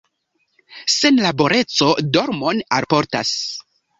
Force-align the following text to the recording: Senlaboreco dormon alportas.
Senlaboreco 0.93 1.91
dormon 2.17 2.65
alportas. 2.81 3.37